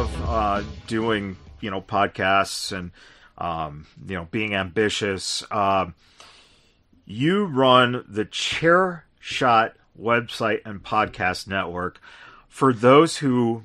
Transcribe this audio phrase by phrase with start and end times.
[0.00, 2.90] Of uh, doing, you know, podcasts and
[3.36, 5.94] um, you know being ambitious, um,
[7.04, 12.00] you run the Chair Shot website and podcast network.
[12.48, 13.64] For those who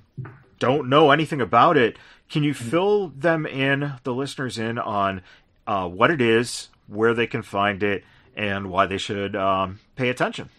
[0.59, 1.97] don't know anything about it,
[2.29, 5.21] can you fill them in, the listeners in, on
[5.65, 8.03] uh, what it is, where they can find it,
[8.35, 10.49] and why they should um, pay attention?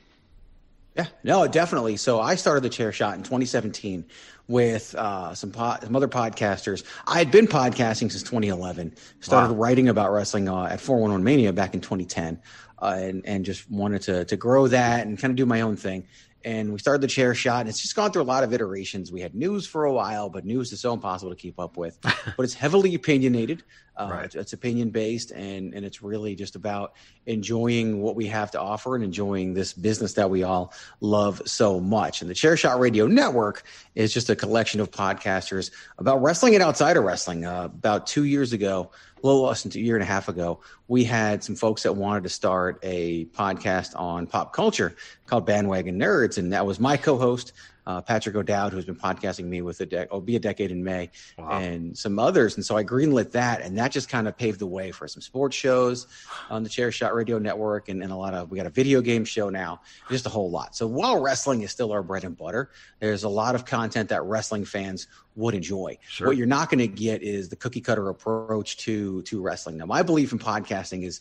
[0.97, 1.97] Yeah, no, definitely.
[1.99, 4.07] So I started the chair shot in 2017
[4.49, 6.85] with uh, some po- some other podcasters.
[7.07, 8.95] I had been podcasting since 2011.
[9.21, 9.59] Started Wow.
[9.59, 12.41] writing about wrestling uh, at 411 Mania back in 2010,
[12.81, 15.77] uh, and and just wanted to to grow that and kind of do my own
[15.77, 16.07] thing.
[16.45, 19.11] And we started the chair shot, and it's just gone through a lot of iterations.
[19.13, 21.99] We had news for a while, but news is so impossible to keep up with.
[22.03, 23.65] but it's heavily opinionated.
[23.97, 24.25] Uh, Right.
[24.27, 28.61] it's, it's opinion based, and and it's really just about enjoying what we have to
[28.61, 32.21] offer and enjoying this business that we all love so much.
[32.21, 33.63] And the Chair Shot Radio Network
[33.95, 37.45] is just a collection of podcasters about wrestling and outside of wrestling.
[37.45, 38.91] Uh, about two years ago,
[39.23, 41.95] a little less than a year and a half ago, we had some folks that
[41.95, 44.95] wanted to start a podcast on pop culture
[45.27, 47.53] called Bandwagon Nerds, and that was my co-host.
[47.87, 50.83] Uh, Patrick O'Dowd, who's been podcasting me with a de- will be a decade in
[50.83, 51.09] May,
[51.39, 54.67] and some others, and so I greenlit that, and that just kind of paved the
[54.67, 56.09] way for some sports shows
[56.51, 59.01] on the Chair Shot Radio Network, and, and a lot of we got a video
[59.01, 59.81] game show now,
[60.11, 60.75] just a whole lot.
[60.75, 64.23] So while wrestling is still our bread and butter, there's a lot of content that
[64.25, 65.97] wrestling fans would enjoy.
[66.09, 66.29] Sure.
[66.29, 69.77] What you're not going to get is the cookie cutter approach to to wrestling.
[69.77, 71.21] Now, my belief in podcasting is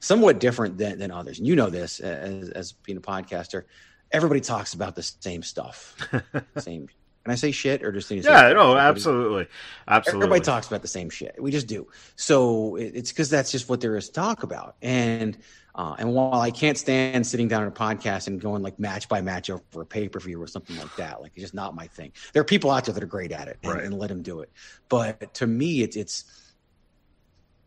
[0.00, 3.64] somewhat different than, than others, and you know this as, as being a podcaster.
[4.12, 5.96] Everybody talks about the same stuff,
[6.58, 6.88] same.
[7.24, 8.56] Can I say shit or just say Yeah, shit?
[8.56, 9.46] no, absolutely,
[9.86, 10.24] absolutely.
[10.26, 11.36] Everybody talks about the same shit.
[11.40, 11.86] We just do.
[12.16, 14.74] So it's because that's just what there is to talk about.
[14.82, 15.38] And
[15.74, 19.08] uh, and while I can't stand sitting down in a podcast and going like match
[19.08, 21.74] by match over a pay per view or something like that, like it's just not
[21.76, 22.10] my thing.
[22.32, 23.84] There are people out there that are great at it, and, Right.
[23.84, 24.50] and let them do it.
[24.88, 26.24] But to me, it's it's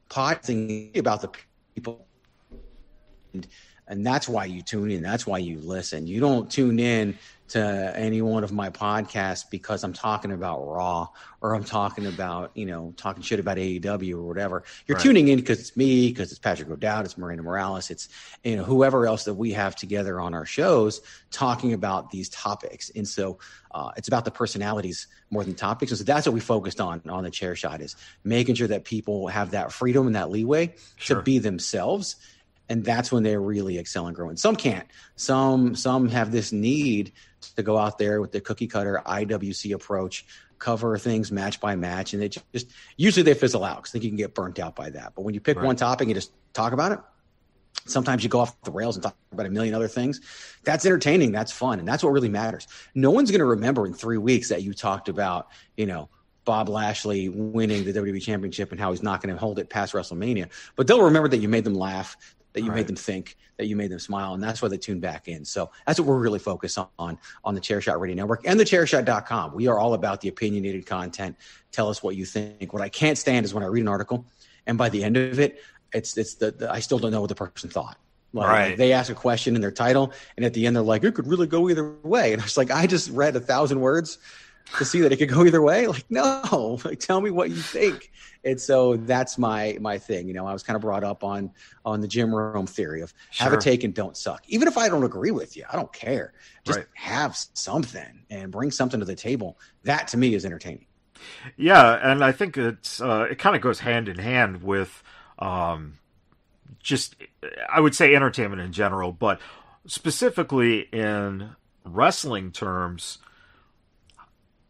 [0.09, 1.29] podcasting about the
[1.73, 2.05] people
[3.33, 3.47] and
[3.87, 7.17] and that's why you tune in that's why you listen you don't tune in
[7.47, 11.09] to any one of my podcasts because I'm talking about Raw
[11.41, 14.63] or I'm talking about, you know, talking shit about AEW or whatever.
[14.87, 15.03] You're Right.
[15.03, 18.09] tuning in because it's me, because it's Patrick O'Dowd, it's Miranda Morales, it's,
[18.43, 21.01] you know, whoever else that we have together on our shows
[21.31, 22.89] talking about these topics.
[22.95, 23.37] And so
[23.71, 25.91] uh, it's about the personalities more than topics.
[25.91, 28.85] And so that's what we focused on on the chair shot is making sure that
[28.85, 31.17] people have that freedom and that leeway Sure.
[31.17, 32.15] to be themselves
[32.69, 34.29] and that's when they really excel and grow.
[34.29, 34.87] And some can't.
[35.15, 37.13] Some some have this need
[37.55, 40.25] to go out there with the cookie cutter IWC approach,
[40.57, 44.09] cover things match by match, and they just usually they fizzle out because think you
[44.09, 45.13] can get burnt out by that.
[45.15, 45.65] But when you pick Right.
[45.65, 46.99] one topic and just talk about it,
[47.85, 50.21] sometimes you go off the rails and talk about a million other things.
[50.63, 51.31] That's entertaining.
[51.31, 52.67] That's fun, and that's what really matters.
[52.95, 55.47] No one's going to remember in three weeks that you talked about,
[55.77, 56.09] you know.
[56.45, 59.93] Bob Lashley winning the WWE Championship and how he's not going to hold it past
[59.95, 62.15] WrestleMania, but they'll remember that you made them laugh,
[62.55, 62.77] that you Right.
[62.77, 65.45] made them think, that you made them smile, and that's why they tune back in.
[65.45, 69.53] So that's what we're really focused on on the Chairshot Radio Network and the Chairshot.com.
[69.53, 71.35] We are all about the opinionated content.
[71.71, 72.73] Tell us what you think.
[72.73, 74.25] What I can't stand is when I read an article,
[74.65, 75.59] and by the end of it,
[75.93, 77.97] it's it's the, the I still don't know what the person thought.
[78.33, 78.77] Like, Right.
[78.77, 81.27] They ask a question in their title, and at the end they're like, "It could
[81.27, 84.17] really go either way." And I was like, "I just read a thousand words
[84.77, 87.55] to see that it could go either way." Like, no, like tell me what you
[87.57, 88.11] think.
[88.45, 90.27] And so that's my my thing.
[90.27, 91.51] You know, I was kind of brought up on
[91.83, 94.43] on the Jim Rome theory of have a take and don't suck.
[94.47, 96.33] Even if I don't agree with you, I don't care.
[96.63, 96.87] Just Right.
[96.93, 99.57] have something and bring something to the table.
[99.83, 100.85] That to me is entertaining.
[101.57, 105.01] Yeah, and I think it's uh, it kind of goes hand in hand with
[105.39, 105.97] um,
[106.79, 107.15] just
[107.67, 109.39] I would say entertainment in general, but
[109.87, 113.17] specifically in wrestling terms,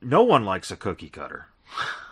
[0.02, 1.48] no one likes a cookie cutter.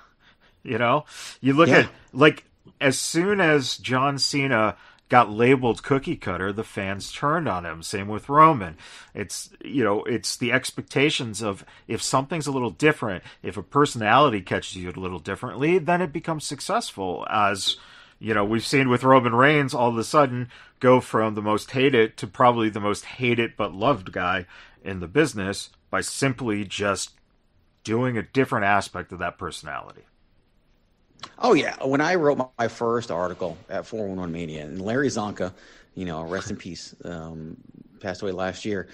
[0.63, 1.05] you know,
[1.41, 1.79] you look Yeah.
[1.79, 2.45] at like
[2.81, 4.75] as soon as John Cena
[5.09, 7.83] got labeled cookie cutter, the fans turned on him.
[7.83, 8.77] Same with Roman.
[9.13, 14.41] It's you know, it's the expectations of if something's a little different, if a personality
[14.41, 17.27] catches you a little differently, then it becomes successful.
[17.29, 17.77] As
[18.19, 20.49] you know, we've seen with Roman Reigns all of a sudden
[20.79, 24.45] go from the most hated to probably the most hated but loved guy
[24.83, 27.11] in the business by simply just
[27.83, 30.03] doing a different aspect of that personality.
[31.39, 35.53] Oh yeah, when I wrote my, my first article at 411 Mania, and Larry Csonka,
[35.95, 37.57] you know, rest in peace, um,
[37.99, 38.87] passed away last year.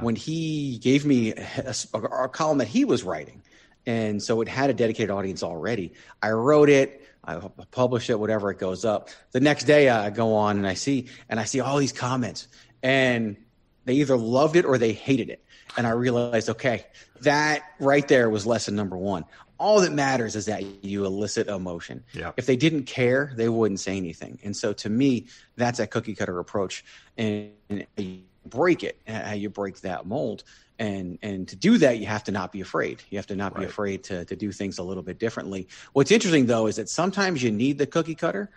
[0.00, 3.42] When he gave me a, a- a column that he was writing,
[3.84, 5.92] and so it had a dedicated audience already.
[6.22, 9.10] I wrote it, I pu- published it, whatever it goes up.
[9.32, 12.48] The next day, I go on and I see and I see all these comments,
[12.82, 13.36] and
[13.84, 15.44] they either loved it or they hated it.
[15.76, 16.86] And I realized, okay,
[17.20, 19.24] that right there was lesson number one.
[19.62, 22.02] All that matters is that you elicit emotion.
[22.12, 22.32] Yeah.
[22.36, 24.40] If they didn't care, they wouldn't say anything.
[24.42, 25.26] And so to me,
[25.56, 26.84] that's a cookie cutter approach.
[27.16, 30.42] And, and you break it, how you break that mold.
[30.80, 33.02] And and to do that, you have to not be afraid.
[33.10, 35.68] You have to not be afraid to, to do things a little bit differently.
[35.92, 38.50] What's interesting though is that sometimes you need the cookie cutter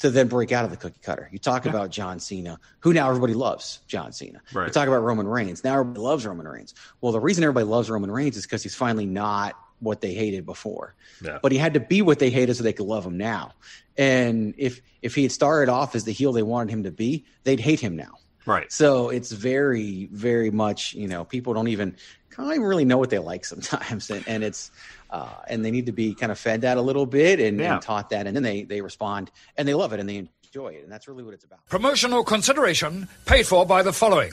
[0.00, 1.28] to then break out of the cookie cutter.
[1.32, 4.42] You talk about John Cena, who now everybody loves John Cena.
[4.52, 4.66] Right.
[4.66, 5.64] You talk about Roman Reigns.
[5.64, 6.74] Now everybody loves Roman Reigns.
[7.00, 10.44] Well, the reason everybody loves Roman Reigns is because he's finally not what they hated
[10.44, 10.94] before.
[11.22, 11.38] Yeah.
[11.42, 13.52] But he had to be what they hated so they could love him now.
[13.96, 17.24] And if if he had started off as the heel they wanted him to be,
[17.44, 18.14] they'd hate him now.
[18.46, 18.70] Right.
[18.72, 21.96] So it's very, very much, you know, people don't even
[22.30, 24.70] kind of really know what they like sometimes, and, and it's
[25.10, 27.74] uh, and they need to be kind of fed that a little bit and, Yeah.
[27.74, 30.68] and taught that, and then they they respond and they love it and they enjoy
[30.74, 31.64] it, and that's really what it's about.
[31.68, 34.32] Promotional consideration paid for by the following.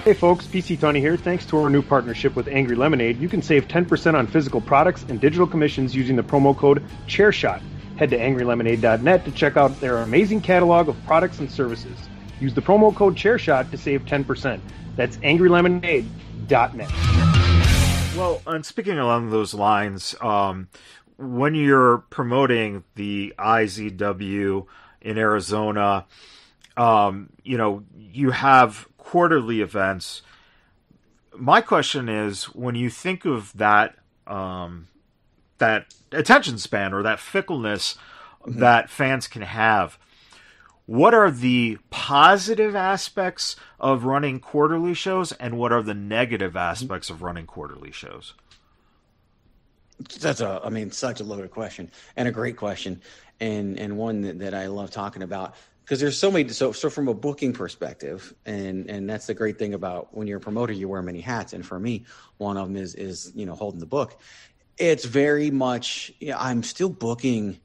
[0.00, 1.16] Hey folks, PC Tony here.
[1.16, 5.04] Thanks to our new partnership with Angry Lemonade, you can save 10% on physical products
[5.08, 7.62] and digital commissions using the promo code ChairShot.
[7.96, 11.96] Head to angrylemonade.net to check out their amazing catalog of products and services.
[12.40, 14.60] Use the promo code ChairShot to save 10%.
[14.96, 16.90] That's angrylemonade.net.
[18.16, 20.68] Well, and speaking along those lines, um,
[21.16, 24.66] when you're promoting the IZW
[25.00, 26.06] in Arizona,
[26.76, 30.22] um, you know, you have quarterly events.
[31.36, 34.88] My question is, when you think of that, um,
[35.58, 37.96] that attention span or that fickleness
[38.46, 38.60] mm-hmm.
[38.60, 39.98] that fans can have,
[40.86, 47.10] what are the positive aspects of running quarterly shows, and what are the negative aspects
[47.10, 48.34] of running quarterly shows?
[50.20, 53.00] That's a, I mean, such a loaded question and a great question,
[53.40, 56.88] and and one that, that I love talking about because there's so many so so
[56.88, 60.72] from a booking perspective and and that's the great thing about when you're a promoter
[60.72, 61.52] you wear many hats.
[61.52, 62.04] And for me
[62.38, 64.20] one of them is is you know holding the book.
[64.78, 67.60] It's very much you know, i'm still booking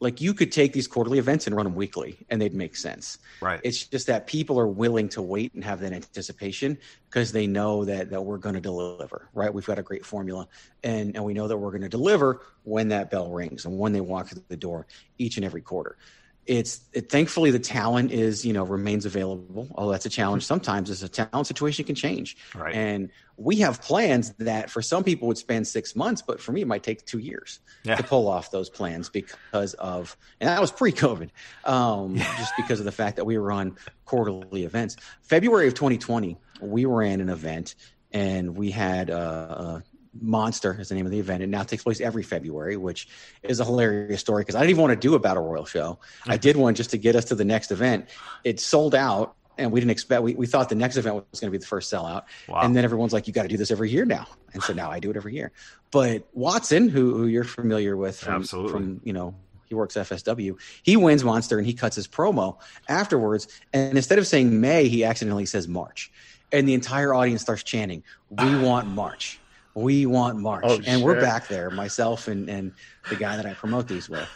[0.00, 3.18] like you could take these quarterly events and run them weekly and they'd make sense.
[3.40, 3.60] Right.
[3.62, 6.76] It's just that people are willing to wait and have that anticipation
[7.08, 9.54] because they know that that we're going to deliver right?
[9.54, 10.48] We've got a great formula
[10.82, 13.92] and and we know that we're going to deliver when that bell rings and when
[13.92, 14.88] they walk through the door
[15.18, 15.96] each and every quarter
[16.46, 19.68] it's it, thankfully the talent is you know remains available.
[19.74, 20.44] Although that's a challenge.
[20.44, 22.36] Sometimes as a talent situation can change.
[22.54, 22.74] Right.
[22.74, 26.60] and we have plans that for some people would span six months but for me
[26.60, 27.96] it might take two years yeah.
[27.96, 31.30] to pull off those plans because of and that was pre-covid
[31.64, 34.96] um, just because of the fact that we were on quarterly events.
[35.22, 37.74] February of 2020 we ran an event
[38.12, 39.80] and we had uh, uh
[40.20, 41.42] Monster is the name of the event.
[41.42, 43.08] It now takes place every February, which
[43.42, 45.98] is a hilarious story because I didn't even want to do a battle royal show.
[46.26, 48.08] I did one just to get us to the next event.
[48.44, 50.22] It sold out, and we didn't expect.
[50.22, 52.60] We, we thought the next event was going to be the first sellout, wow.
[52.62, 54.90] and then everyone's like, "You got to do this every year now." And so now
[54.90, 55.52] I do it every year.
[55.90, 58.72] But Watson, who, who you're familiar with, from, Absolutely.
[58.72, 59.34] from you know
[59.72, 60.58] he works FSW.
[60.82, 62.58] He wins Monster and he cuts his promo
[62.90, 63.48] afterwards.
[63.72, 66.12] And instead of saying May, he accidentally says March.
[66.52, 69.40] And the entire audience starts chanting, We want March
[69.74, 70.64] we want March.
[70.66, 72.72] Oh, and we're back there, myself and, and
[73.08, 74.28] the guy that I promote these with,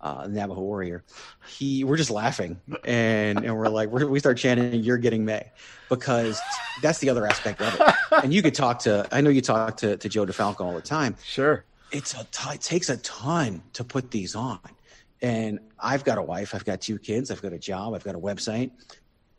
[0.00, 1.04] uh, Navajo Warrior.
[1.46, 5.50] He, we're just laughing and, and we're like, we're, we start chanting, you're getting May
[5.88, 6.40] because
[6.82, 7.94] that's the other aspect of it.
[8.24, 10.82] and you could talk to, I know you talk to, to Joe DeFalco all the
[10.82, 11.16] time.
[11.24, 11.64] Sure.
[11.92, 14.58] It's a t- it takes a ton to put these on.
[15.20, 18.16] And I've got a wife, I've got two kids, I've got a job, I've got
[18.16, 18.72] a website.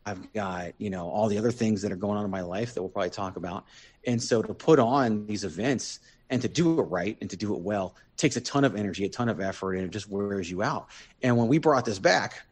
[0.05, 2.74] I've got, you know, all the other things that are going on in my life
[2.74, 3.65] that we'll probably talk about.
[4.05, 7.53] And so to put on these events and to do it right and to do
[7.53, 10.50] it well takes a ton of energy, a ton of effort, and it just wears
[10.50, 10.88] you out.
[11.22, 12.43] And when we brought this back,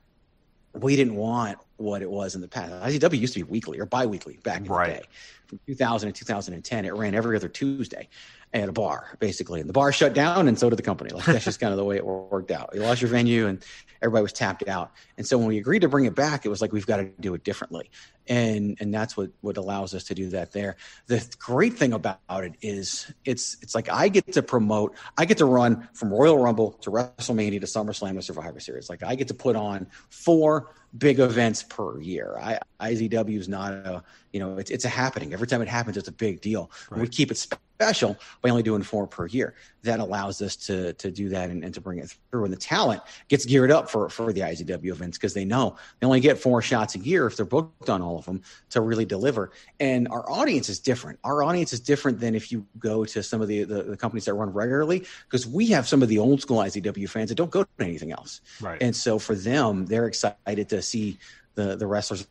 [0.74, 2.72] we didn't want what it was in the past.
[2.72, 4.88] IZW used to be weekly or biweekly back in right.
[4.88, 5.08] the day.
[5.48, 8.08] From 2000 to 2010, it ran every other Tuesday
[8.54, 9.60] at a bar, basically.
[9.60, 11.12] And the bar shut down, and so did the company.
[11.12, 12.72] Like that's just kind of the way it worked out.
[12.74, 13.64] You lost your venue, and
[14.02, 14.92] everybody was tapped out.
[15.18, 17.06] And so when we agreed to bring it back, it was like we've got to
[17.20, 17.90] do it differently,
[18.28, 20.52] and and that's what what allows us to do that.
[20.52, 20.76] There,
[21.08, 25.38] the great thing about it is it's it's like I get to promote, I get
[25.38, 28.90] to run from Royal Rumble to WrestleMania to SummerSlam to Survivor Series.
[28.90, 32.38] Like I get to put on four big events per year.
[32.40, 34.04] I, IZW is not a,
[34.34, 35.34] you know, it's, it's a happening.
[35.34, 36.70] Every time it happens, it's a big deal.
[36.90, 37.02] Right.
[37.02, 37.48] We keep it
[37.82, 39.56] special by only doing four per year.
[39.84, 42.44] That allows us to to do that and, and to bring it through.
[42.44, 46.06] And the talent gets geared up for for the IZW events because they know they
[46.06, 49.06] only get four shots a year if they're booked on all of them to really
[49.06, 49.52] deliver.
[49.80, 51.18] And our audience is different.
[51.24, 54.26] Our audience is different than if you go to some of the the, the companies
[54.26, 57.52] that run regularly because we have some of the old school IZW fans that don't
[57.52, 58.42] go to anything else.
[58.62, 58.82] Right.
[58.82, 61.18] And so for them, they're excited to see
[61.56, 62.28] the the wrestlers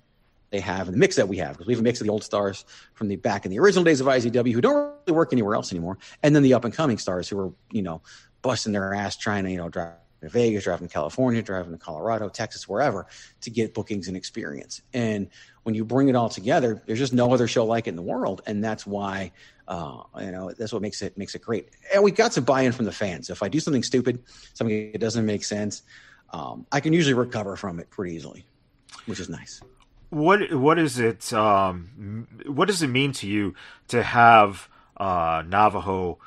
[0.51, 2.13] they have and the mix that we have because we have a mix of the
[2.13, 2.65] old stars
[2.95, 5.73] from the back in the original days of IZW who don't really work anywhere else
[5.73, 8.03] anymore, and then the up and coming stars who are you know
[8.43, 11.79] busting their ass trying to you know drive to Vegas, driving to California, driving to
[11.79, 13.07] Colorado, Texas, wherever
[13.41, 14.83] to get bookings and experience.
[14.93, 15.29] And
[15.63, 18.03] when you bring it all together, there's just no other show like it in the
[18.03, 19.33] world, and that's why.
[19.69, 22.73] Uh, you know that's what makes it makes it great, and we got some buy-in
[22.73, 23.29] from the fans.
[23.29, 24.21] So If I do something stupid,
[24.53, 25.83] something that doesn't make sense,
[26.33, 28.45] um, I can usually recover from it pretty easily,
[29.07, 29.63] which is nice
[30.11, 33.55] what what is it um, what does it mean to you
[33.89, 36.19] to have uh, Navajo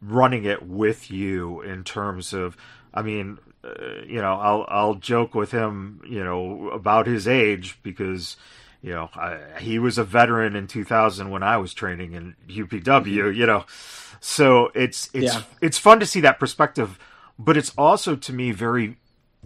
[0.00, 2.56] running it with you in terms of
[2.94, 7.78] I mean uh, you know I'll I'll joke with him you know about his age
[7.82, 8.36] because
[8.82, 12.82] you know, I, he was a veteran in 2000 when I was training in UPW.
[12.82, 13.38] Mm-hmm.
[13.38, 13.64] You know,
[14.20, 15.42] so it's it's yeah.
[15.60, 16.98] it's fun to see that perspective,
[17.38, 18.96] but it's also to me very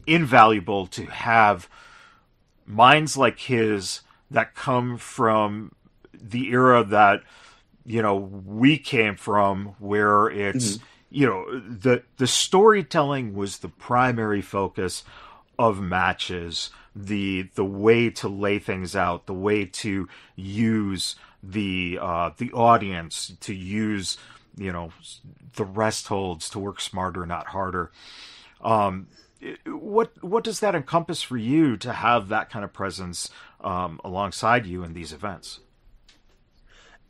[0.07, 1.69] invaluable to have
[2.67, 5.73] minds like his that come from
[6.13, 7.23] the era that
[7.85, 10.85] you know we came from where it's mm-hmm.
[11.11, 15.05] you know the the storytelling was the primary focus
[15.59, 22.31] of matches the the way to lay things out the way to use the uh
[22.39, 24.19] the audience to use
[24.57, 24.91] you know
[25.55, 27.91] the rest holds to work smarter not harder
[28.63, 29.07] um
[29.67, 34.67] what what does that encompass for you to have that kind of presence um, alongside
[34.67, 35.61] you in these events?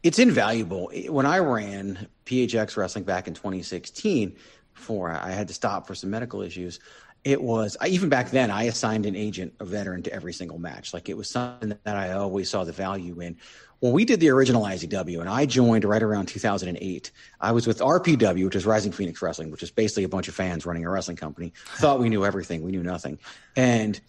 [0.03, 0.91] It's invaluable.
[1.09, 4.37] When I ran PHX Wrestling back in 2016,
[4.75, 6.79] before I had to stop for some medical issues,
[7.25, 10.59] it was I, even back then I assigned an agent, a veteran, to every single
[10.59, 10.95] match.
[10.95, 13.37] Like it was something that I always saw the value in
[13.81, 17.81] when we did the original IZW, and I joined right around 2008, I was with
[17.81, 20.91] RPW, which is Rising Phoenix Wrestling, which is basically a bunch of fans running a
[20.91, 21.53] wrestling company.
[21.77, 23.19] Thought we knew everything, we knew nothing,
[23.55, 24.01] and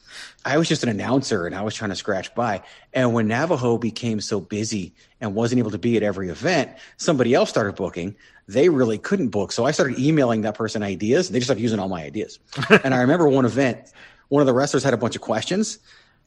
[0.45, 2.63] I was just an announcer, and I was trying to scratch by.
[2.93, 7.33] And when Navajo became so busy and wasn't able to be at every event, somebody
[7.33, 8.15] else started booking.
[8.47, 11.61] They really couldn't book, so I started emailing that person ideas, and they just started
[11.61, 12.39] using all my ideas.
[12.83, 13.91] and I remember one event,
[14.29, 15.79] one of the wrestlers had a bunch of questions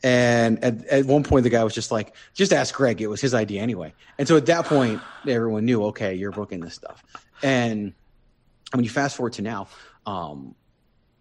[0.03, 3.01] and at, at one point, the guy was just like, just ask Greg.
[3.03, 3.93] It was his idea anyway.
[4.19, 7.03] And so at that point, everyone knew, okay, you're booking this stuff.
[7.43, 7.93] And
[8.73, 9.69] when you fast forward to now,
[10.07, 10.55] um,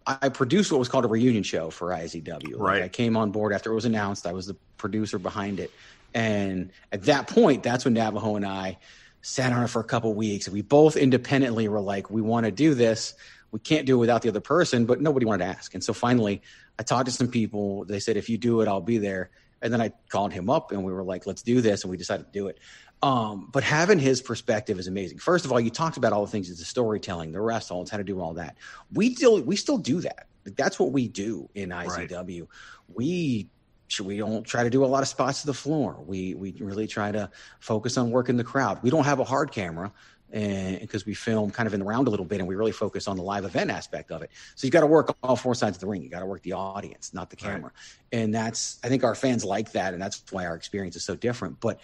[0.06, 2.54] I produced what was called a reunion show for IZW.
[2.56, 2.76] Right.
[2.76, 4.26] Like I came on board after it was announced.
[4.26, 5.70] I was the producer behind it.
[6.14, 8.78] And at that point, that's when Navajo and I
[9.22, 10.48] sat on it for a couple weeks.
[10.48, 13.14] We both independently were like, we want to do this.
[13.52, 15.74] We can't do it without the other person, but nobody wanted to ask.
[15.74, 16.42] And so finally,
[16.80, 17.84] I talked to some people.
[17.84, 19.28] They said, if you do it, I'll be there.
[19.60, 21.84] And then I called him up and we were like, let's do this.
[21.84, 22.58] And we decided to do it.
[23.02, 25.18] Um, but having his perspective is amazing.
[25.18, 28.04] First of all, you talked about all the things, the storytelling, the wrestling, how to
[28.04, 28.56] do all that.
[28.94, 30.26] We still, we still do that.
[30.56, 32.40] That's what we do in IZW.
[32.40, 32.48] Right.
[32.88, 33.50] We
[33.98, 36.02] we don't try to do a lot of spots to the floor.
[36.06, 38.78] We we really try to focus on working the crowd.
[38.82, 39.92] We don't have a hard camera,
[40.30, 43.08] because we film kind of in the round a little bit and we really focus
[43.08, 44.30] on the live event aspect of it.
[44.54, 46.02] So you've got to work all four sides of the ring.
[46.02, 47.72] You got to work the audience, not the camera.
[48.12, 48.20] Right.
[48.20, 51.16] And that's I think our fans like that and that's why our experience is so
[51.16, 51.60] different.
[51.60, 51.80] But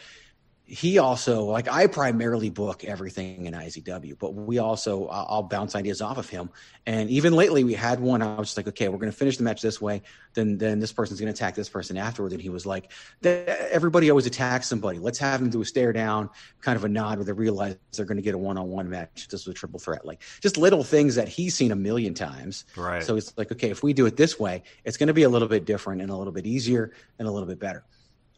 [0.69, 6.03] he also like I primarily book everything in IZW, but we also I'll bounce ideas
[6.03, 6.51] off of him.
[6.85, 8.21] And even lately, we had one.
[8.21, 10.03] I was just like, okay, we're going to finish the match this way.
[10.35, 12.35] Then then this person's going to attack this person afterwards.
[12.35, 12.91] And he was like,
[13.23, 14.99] everybody always attacks somebody.
[14.99, 18.05] Let's have them do a stare down, kind of a nod, where they realize they're
[18.05, 19.29] going to get a one on one match.
[19.29, 22.65] This was a triple threat, like just little things that he's seen a million times.
[22.77, 23.05] Right.
[23.05, 25.29] So it's like, okay, if we do it this way, it's going to be a
[25.29, 27.85] little bit different and a little bit easier and a little bit better.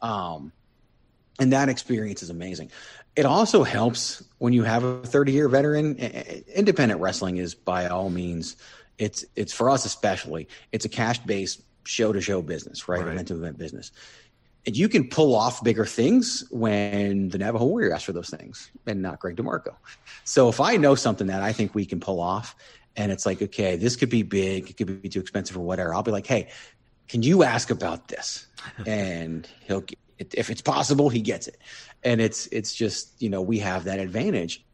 [0.03, 0.53] Um,
[1.39, 2.71] and that experience is amazing.
[3.17, 5.97] It also helps when you have a 30 year veteran.
[6.55, 8.57] Independent wrestling is by all means,
[8.99, 10.49] it's it's for us especially.
[10.73, 13.01] It's a cash based show to show business, right?
[13.01, 13.13] right.
[13.13, 13.93] Event to event business.
[14.67, 18.71] And you can pull off bigger things when the Navajo Warrior asks for those things,
[18.87, 19.75] and not Greg DeMarco.
[20.25, 22.55] So if I know something that I think we can pull off,
[22.95, 25.95] and it's like, okay, this could be big, it could be too expensive or whatever,
[25.95, 26.49] I'll be like, hey,
[27.07, 28.47] can you ask about this?
[28.87, 29.85] and he'll
[30.19, 31.59] if it's possible, he gets it.
[32.03, 34.65] And it's it's just you know we have that advantage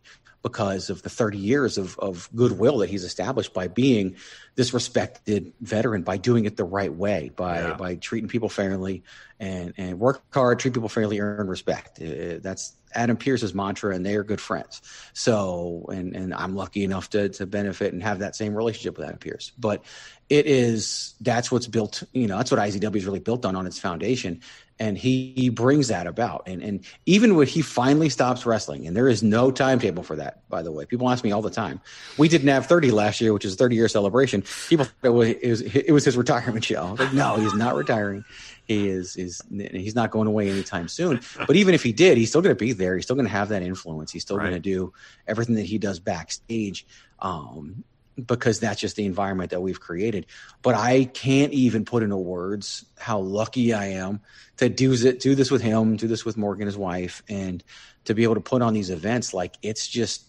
[0.45, 4.15] because of the 30 years of, of goodwill that he's established by being
[4.57, 7.75] this respected veteran, by doing it the right way, by yeah.
[7.75, 9.03] by treating people fairly
[9.41, 12.01] and and work hard, treat people fairly, earn respect.
[12.01, 14.83] Uh, that's Adam Pearce's mantra, and they are good friends.
[15.15, 19.07] So, and and I'm lucky enough to to benefit and have that same relationship with
[19.07, 19.51] Adam Pierce.
[19.59, 19.83] But
[20.29, 22.03] it is that's what's built.
[22.13, 24.43] You know, that's what IZW is really built on on its foundation,
[24.79, 26.43] and he, he brings that about.
[26.47, 30.49] And and even when he finally stops wrestling, and there is no timetable for that,
[30.49, 30.85] by the way.
[30.85, 31.81] People ask me all the time.
[32.19, 34.43] We didn't have 30 last year, which is a 30 year celebration.
[34.69, 36.97] People it was, it was it was his retirement show.
[36.99, 38.25] Like, no, he's not retiring.
[38.65, 41.21] He is is he's not going away anytime soon.
[41.47, 42.97] But even if he did, he's still going to be there.
[42.97, 44.11] He's still going to have that influence.
[44.11, 44.45] He's still right.
[44.45, 44.93] going to do
[45.27, 46.87] everything that he does backstage.
[47.21, 47.85] Um,
[48.23, 50.27] because that's just the environment that we've created.
[50.63, 54.21] But I can't even put into words how lucky I am
[54.59, 57.63] to do do this with him, do this with Morgan, his wife, and
[58.05, 59.35] to be able to put on these events.
[59.35, 60.25] Like it's just,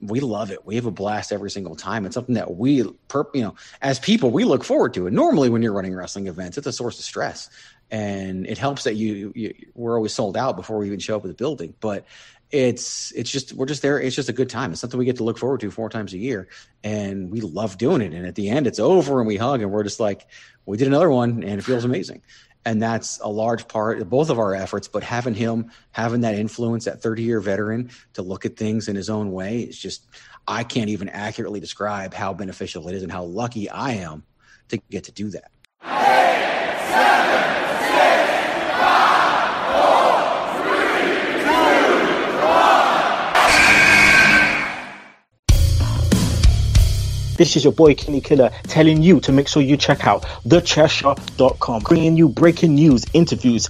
[0.00, 0.66] we love it.
[0.66, 2.04] We have a blast every single time.
[2.06, 2.96] It's something that we, you
[3.34, 5.12] know, as people, we look forward to it.
[5.12, 7.48] Normally, when you're running wrestling events, it's a source of stress,
[7.90, 11.24] and it helps that you, you we're always sold out before we even show up
[11.24, 11.74] at the building.
[11.78, 12.04] But
[12.52, 13.98] it's it's just we're just there.
[13.98, 14.72] It's just a good time.
[14.72, 16.48] It's something we get to look forward to four times a year,
[16.84, 18.12] and we love doing it.
[18.12, 20.26] And at the end, it's over, and we hug, and we're just like,
[20.66, 22.22] we did another one, and it feels amazing.
[22.64, 24.86] and that's a large part of both of our efforts.
[24.88, 28.96] But having him, having that influence, that 30 year veteran to look at things in
[28.96, 30.06] his own way, is just,
[30.46, 34.22] I can't even accurately describe how beneficial it is and how lucky I am
[34.68, 35.50] to get to do that.
[35.84, 37.61] Eight, seven,
[47.42, 51.82] this is your boy Kenny Killer telling you to make sure you check out thechairshot.com,
[51.82, 53.66] bringing you breaking news, interviews,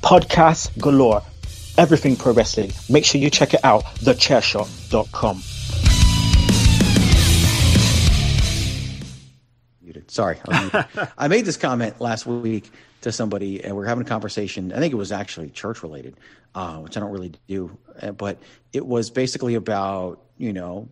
[0.00, 1.20] podcasts galore,
[1.76, 2.70] everything pro wrestling.
[2.88, 5.42] Make sure you check it out, thechairshot.com.
[10.06, 10.38] Sorry.
[11.18, 14.72] I made this comment last week to somebody, and we are having a conversation.
[14.72, 16.16] I think it was actually church related,
[16.54, 18.38] uh, which I don't really do, uh, but
[18.72, 20.88] it was basically about, you know,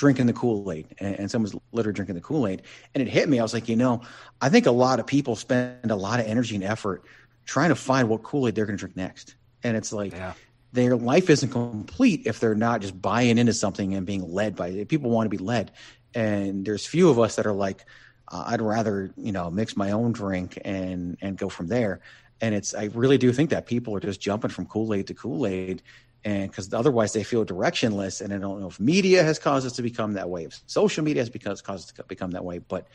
[0.00, 2.62] drinking the Kool Aid, and, and someone's literally drinking the Kool Aid.
[2.94, 3.38] And it hit me.
[3.38, 4.00] I was like, you know,
[4.40, 7.04] I think a lot of people spend a lot of energy and effort
[7.44, 9.34] trying to find what Kool Aid they're going to drink next.
[9.62, 10.32] And it's like, yeah.
[10.72, 14.68] their life isn't complete if they're not just buying into something and being led by
[14.68, 14.88] it.
[14.88, 15.70] People want to be led.
[16.14, 17.84] And there's few of us that are like,
[18.28, 22.00] uh, I'd rather you know mix my own drink and and go from there.
[22.40, 25.14] And it's I really do think that people are just jumping from Kool Aid to
[25.14, 25.82] Kool Aid,
[26.24, 28.20] and because otherwise they feel directionless.
[28.20, 31.04] And I don't know if media has caused us to become that way, if social
[31.04, 32.86] media has because caused us to become that way, but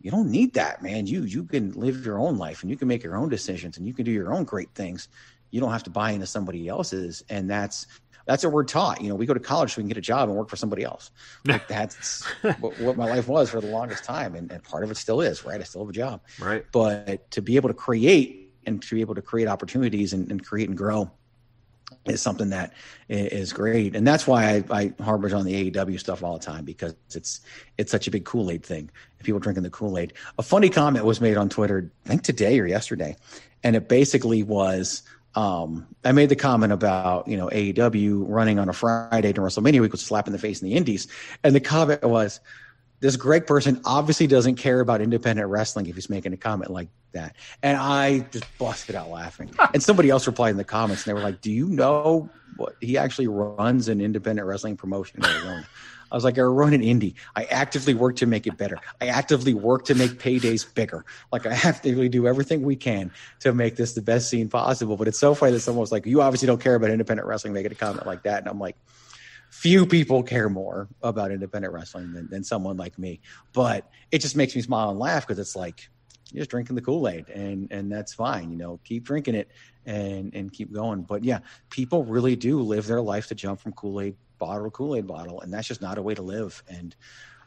[0.00, 1.06] you don't need that, man.
[1.06, 3.86] You you can live your own life and you can make your own decisions and
[3.86, 5.08] you can do your own great things.
[5.50, 7.86] You don't have to buy into somebody else's, and that's
[8.26, 9.00] that's what we're taught.
[9.00, 10.56] You know, we go to college so we can get a job and work for
[10.56, 11.10] somebody else.
[11.44, 12.24] Like that's
[12.60, 15.20] what, what, my life was for the longest time, and, and, part of it still
[15.20, 15.44] is.
[15.44, 16.20] Right, I still have a job.
[16.38, 20.30] Right, but to be able to create and to be able to create opportunities and,
[20.30, 21.10] and create and grow
[22.06, 22.72] is something that
[23.08, 26.64] is great, and that's why I, I harbor on the AEW stuff all the time
[26.64, 27.40] because it's
[27.78, 28.90] it's such a big Kool Aid thing.
[29.22, 30.12] People drinking the Kool Aid.
[30.38, 33.16] A funny comment was made on Twitter, I think today or yesterday,
[33.62, 35.02] and it basically was
[35.36, 39.80] um, I made the comment about you know AEW running on a Friday to WrestleMania
[39.80, 41.06] week was slap in the face in the Indies,
[41.44, 42.40] and the comment was,
[43.00, 46.88] "This Greg person obviously doesn't care about independent wrestling if he's making a comment like
[47.12, 49.50] that." And I just busted out laughing.
[49.74, 52.76] and somebody else replied in the comments, and they were like, "Do you know what
[52.80, 55.66] he actually runs an independent wrestling promotion in Arizona?"
[56.10, 57.14] I was like, I run an indie.
[57.34, 58.78] I actively work to make it better.
[59.00, 61.04] I actively work to make paydays bigger.
[61.32, 64.96] Like I actively do everything we can to make this the best scene possible.
[64.96, 67.52] But it's so funny that someone was like, you obviously don't care about independent wrestling,
[67.52, 68.38] making a comment like that.
[68.38, 68.76] And I'm like,
[69.50, 73.20] few people care more about independent wrestling than, than someone like me.
[73.52, 75.88] But it just makes me smile and laugh because it's like,
[76.32, 78.50] you're just drinking the Kool-Aid and, and that's fine.
[78.50, 79.50] You know, keep drinking it
[79.86, 81.02] and, and keep going.
[81.02, 81.38] But yeah,
[81.70, 85.52] people really do live their life to jump from Kool-Aid bottle to Kool-Aid bottle, and
[85.52, 86.62] that's just not a way to live.
[86.68, 86.94] And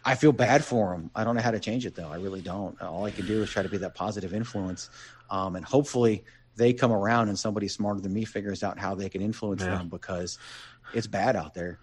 [0.05, 1.11] I feel bad for them.
[1.13, 2.09] I don't know how to change it though.
[2.09, 2.81] I really don't.
[2.81, 4.89] All I can do is try to be that positive influence,
[5.29, 6.23] um, and hopefully
[6.55, 9.77] they come around and somebody smarter than me figures out how they can influence yeah.
[9.77, 10.39] them because
[10.93, 11.79] it's bad out there,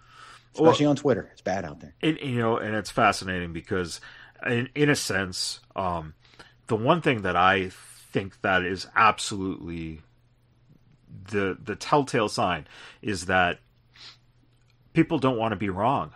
[0.56, 1.28] especially well, on Twitter.
[1.32, 1.94] It's bad out there.
[2.00, 4.00] It, you know, and it's fascinating because,
[4.46, 6.14] in, in a sense, um,
[6.66, 10.00] the one thing that I think that is absolutely
[11.30, 12.66] the the telltale sign
[13.02, 13.58] is that
[14.92, 16.12] people don't want to be wrong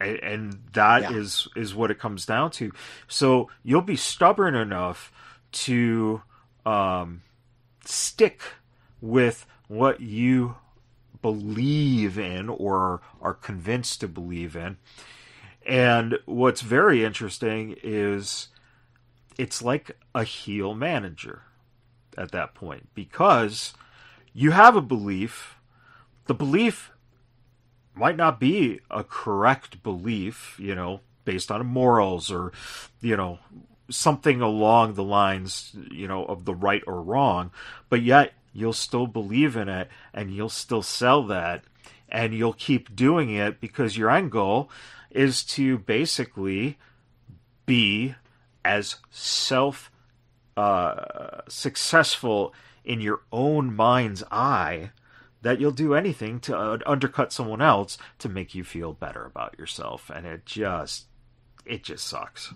[0.00, 1.12] and, and that yeah.
[1.16, 2.72] is is what it comes down to
[3.08, 5.12] so you'll be stubborn enough
[5.52, 6.22] to
[6.64, 7.22] um,
[7.84, 8.42] stick
[9.00, 10.56] with what you
[11.26, 14.76] believe in or are convinced to believe in.
[15.66, 18.46] And what's very interesting is
[19.36, 21.42] it's like a heel manager
[22.16, 23.74] at that point because
[24.32, 25.56] you have a belief.
[26.26, 26.92] The belief
[27.92, 32.52] might not be a correct belief, you know, based on morals or,
[33.00, 33.40] you know,
[33.90, 37.50] something along the lines, you know, of the right or wrong,
[37.88, 41.64] but yet you'll still believe in it and you'll still sell that
[42.08, 44.70] and you'll keep doing it because your end goal
[45.10, 46.78] is to basically
[47.64, 48.14] be
[48.64, 49.90] as self
[50.56, 54.90] uh, successful in your own mind's eye
[55.42, 59.58] that you'll do anything to uh, undercut someone else to make you feel better about
[59.58, 60.10] yourself.
[60.14, 61.06] And it just
[61.64, 62.52] it just sucks.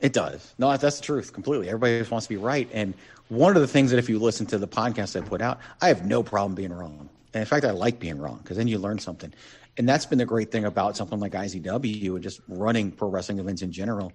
[0.00, 0.54] It does.
[0.58, 1.68] No that's the truth completely.
[1.68, 2.68] Everybody just wants to be right.
[2.72, 2.94] And
[3.28, 5.88] one of the things that if you listen to the podcast i put out i
[5.88, 7.08] have no problem being wrong.
[7.32, 9.32] And in fact i like being wrong because then you learn something.
[9.76, 13.38] And that's been the great thing about something like izw and just running pro wrestling
[13.38, 14.12] events in general.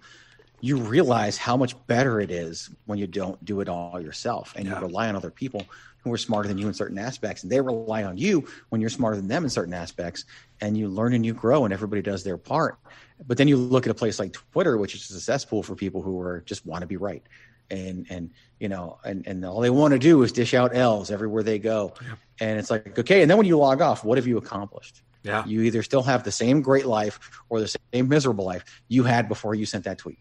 [0.62, 4.66] You realize how much better it is when you don't do it all yourself and
[4.66, 4.76] yeah.
[4.76, 5.66] you rely on other people
[6.04, 7.44] who are smarter than you in certain aspects.
[7.44, 10.26] And they rely on you when you're smarter than them in certain aspects.
[10.62, 12.78] And you learn and you grow and everybody does their part.
[13.26, 16.02] But then you look at a place like twitter which is a cesspool for people
[16.02, 17.24] who are just want to be right
[17.72, 21.12] and and you know and and all they want to do is dish out L's
[21.12, 21.94] everywhere they go,
[22.40, 25.02] and it's like okay, and then when you log off, what have you accomplished?
[25.24, 25.46] Yeah.
[25.46, 29.28] You either still have the same great life or the same miserable life you had
[29.28, 30.18] before you sent that tweet.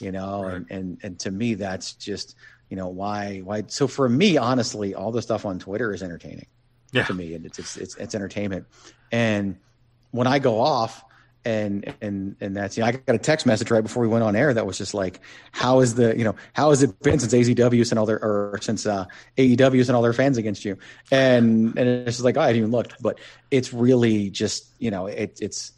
[0.00, 0.54] You know, Right.
[0.56, 2.34] and, and and to me that's just,
[2.68, 6.46] you know, why why so for me, honestly, all the stuff on Twitter is entertaining
[6.92, 7.04] Yeah.
[7.04, 7.34] to me.
[7.34, 8.66] And it's it's it's, it's entertainment.
[9.12, 9.56] And
[10.10, 11.04] when I go off
[11.44, 14.24] and and and that's you know, I got a text message right before we went
[14.24, 15.20] on air that was just like,
[15.52, 18.58] how is the you know how has it been since AZW sent all their or
[18.62, 19.04] since uh,
[19.36, 20.78] AEW sent all their fans against you?
[21.10, 23.18] And and it's just like oh, I hadn't even looked, but
[23.50, 25.72] it's really just you know it, it's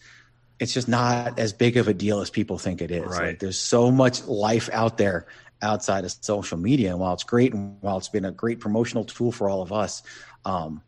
[0.58, 3.04] it's just not as big of a deal as people think it is.
[3.04, 3.28] Right.
[3.28, 5.26] Like, there's so much life out there
[5.62, 9.04] outside of social media, and while it's great and while it's been a great promotional
[9.04, 10.02] tool for all of us,
[10.44, 10.82] um,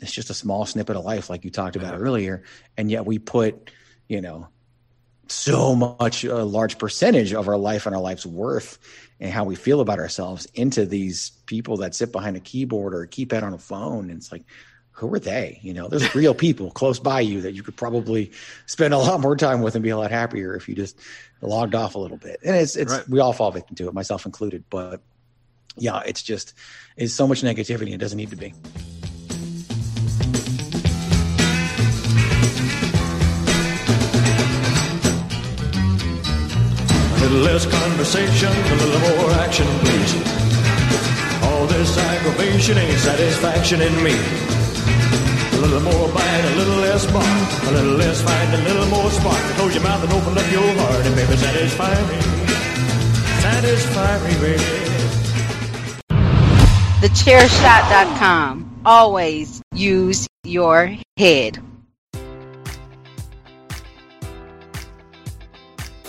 [0.00, 2.42] it's just a small snippet of life, like you talked about earlier,
[2.76, 3.70] and yet we put
[4.08, 4.48] you know
[5.28, 8.78] so much a large percentage of our life and our life's worth
[9.20, 13.02] and how we feel about ourselves into these people that sit behind a keyboard or
[13.02, 14.10] a keypad on a phone.
[14.10, 14.44] And it's like
[14.90, 15.58] who are they?
[15.62, 18.32] You know there's real people close by you that you could probably
[18.66, 20.98] spend a lot more time with and be a lot happier if you just
[21.40, 22.40] logged off a little bit.
[22.44, 23.08] And it's it's Right.
[23.08, 24.64] we all fall victim to it myself included.
[24.70, 25.00] But
[25.76, 26.54] yeah it's just
[26.96, 28.54] it's so much negativity it doesn't need to be
[37.24, 40.12] little less conversation, a little more action, please.
[41.44, 44.12] All this aggravation ain't satisfaction in me.
[45.52, 49.10] A little more bite, a little less bark, a little less fight, a little more
[49.10, 49.40] spark.
[49.56, 52.20] Close your mouth and open up your heart, and baby, satisfy me.
[53.40, 54.62] Satisfy me, baby.
[57.00, 58.82] TheChairShot.com.
[58.84, 61.58] Always use your head.